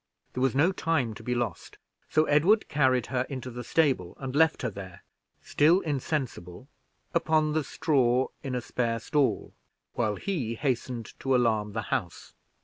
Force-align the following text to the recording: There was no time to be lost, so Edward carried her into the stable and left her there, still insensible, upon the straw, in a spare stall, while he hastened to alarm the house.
There 0.33 0.41
was 0.41 0.55
no 0.55 0.71
time 0.71 1.13
to 1.13 1.21
be 1.21 1.35
lost, 1.35 1.77
so 2.09 2.25
Edward 2.25 2.67
carried 2.67 3.05
her 3.05 3.21
into 3.29 3.51
the 3.51 3.63
stable 3.63 4.17
and 4.19 4.35
left 4.35 4.63
her 4.63 4.71
there, 4.71 5.03
still 5.43 5.79
insensible, 5.81 6.67
upon 7.13 7.51
the 7.51 7.63
straw, 7.63 8.29
in 8.41 8.55
a 8.55 8.61
spare 8.61 8.97
stall, 8.99 9.53
while 9.93 10.15
he 10.15 10.55
hastened 10.55 11.13
to 11.19 11.35
alarm 11.35 11.73
the 11.73 11.83
house. 11.93 12.33